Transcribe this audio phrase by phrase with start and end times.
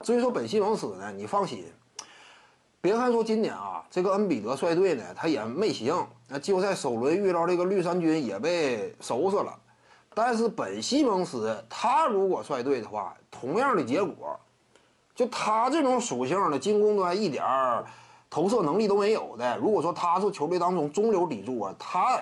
[0.00, 1.64] 至于说本西蒙斯呢，你放心，
[2.80, 9.58] 别看说今年啊，这个恩比德率队呢，他也没行，那季后赛首轮遇到这个绿衫军也被收拾了。
[10.14, 14.38] 但是本西蒙斯他如果率队的话，同样的结果，
[15.14, 17.84] 就他这种属性的进攻端一点儿
[18.30, 22.20] 投射能力都没有的，如果说他是球队当中中流砥柱啊，他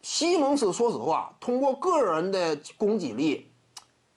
[0.00, 3.49] 西蒙斯说实话，通过个人的攻击力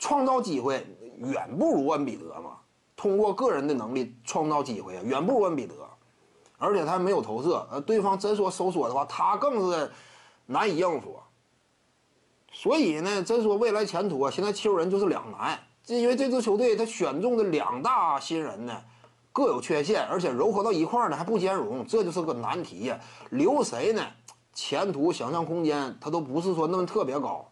[0.04, 0.86] 创造机会
[1.16, 2.58] 远不如恩比德嘛。
[2.98, 5.76] 通过个人的能力创造机会啊远不如恩比德，
[6.58, 9.90] 而且他没有投射，呃，对方真说收缩的话，他更是
[10.46, 11.18] 难以应付。
[12.52, 18.82] 所以呢，真说未来前途啊，现在球人就是两难，因为这支球队他选中的两大新人呢
[19.32, 22.99] 各有缺陷，而且糅合到一块呢还不兼容，这就是个难题呀。
[23.30, 24.05] 留谁呢？
[24.54, 27.49] 前途想象空间他都不是说那么特别高。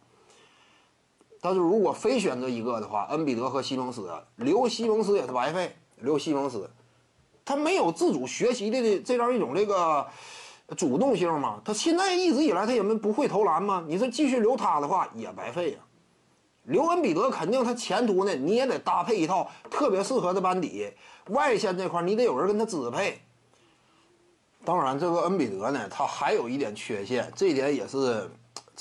[1.41, 6.69] 但是如果非选择一个的话，恩比德和西蒙斯留西蒙斯也是白费，留西蒙斯，
[7.43, 10.07] 他没有自主学习的这这样一种这个。
[10.77, 13.83] 主动性嘛，他现在一直以来他也没不会投篮吗？
[13.89, 15.79] 你说继续留他的话也白费呀。
[16.63, 20.89] 留恩比德肯定他前途呢，你也得搭配一套特别适合的班底，
[21.27, 23.19] 外线这块你得有人跟他支配。
[24.63, 28.31] 当然，这个恩比德呢，他还有一点缺陷，这一点也是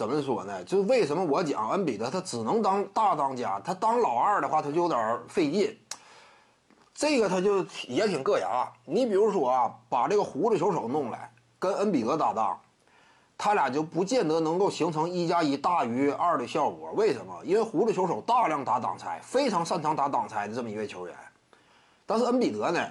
[0.01, 0.65] 怎么说呢？
[0.65, 5.79] 就是为什么我讲恩比德他只能当大当家，他当老二的话他就有点费劲。
[6.95, 8.67] 这个他就也挺硌牙。
[8.87, 11.31] 你比如说啊，把这个胡子球手弄来。
[11.59, 12.59] 跟恩比德搭档，
[13.37, 16.93] 他俩就不见得能够形成一加一大于二的效果。
[16.93, 17.39] 为什么？
[17.45, 21.15] 因为胡子球手大量打挡拆，非常擅长打挡拆的这么一位球员。
[22.07, 22.89] 但是恩比德呢，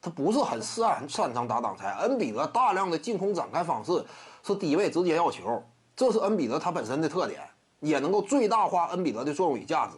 [0.00, 1.92] 他不是很擅擅长打挡拆。
[2.00, 4.02] 恩比德大量的进攻展开方式
[4.42, 5.62] 是低位直接要球，
[6.00, 7.42] 这是恩比德他本身的特点，
[7.80, 9.92] 也能够最大化恩比德的作用与价值。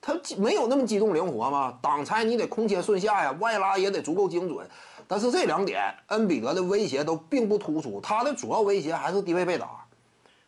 [0.00, 1.78] 他没有那么机动灵活吗？
[1.82, 4.66] 挡拆你得空切顺下呀，外拉也得足够精准。
[5.06, 9.84] 但是这两点，恩比德的威胁都并不突出，他的主要威胁还是低位被打。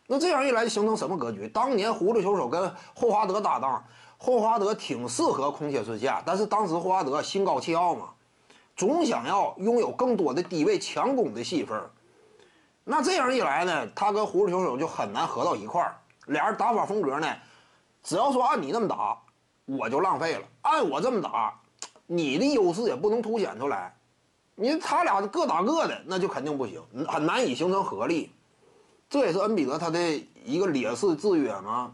[0.07, 1.47] 那这样一来，形成什么格局？
[1.47, 3.85] 当年葫芦球手跟霍华德搭档，
[4.17, 8.09] 霍华德挺适合空切顺下，但是当时霍华德心高气傲嘛，
[8.75, 11.79] 总想要拥有更多的低位强攻的戏份。
[12.91, 15.95] 那这样一来呢，他跟葫芦球手就很难合到一块儿。
[16.25, 17.31] 俩人打法风格呢，
[18.01, 19.15] 只要说按你那么打，
[19.65, 21.53] 我就浪费了；按我这么打，
[22.07, 23.95] 你的优势也不能凸显出来。
[24.55, 28.31] 你他俩各打各的，那就肯定不行，很难以形成合力。
[29.07, 29.99] 这也是恩比德他的
[30.43, 31.93] 一个劣势制约嘛。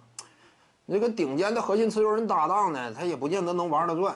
[0.85, 4.16] 那个顶尖的核心持球人搭档呢，他也不见得能玩得转。